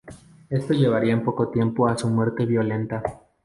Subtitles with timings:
[0.49, 3.03] Esto llevaría en poco tiempo a su muerte violenta.